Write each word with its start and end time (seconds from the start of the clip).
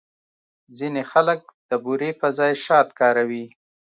ځینې 0.77 1.01
خلک 1.11 1.39
د 1.69 1.71
بوري 1.83 2.11
پر 2.19 2.29
ځای 2.37 2.53
شات 2.65 2.89
کاروي. 2.99 3.45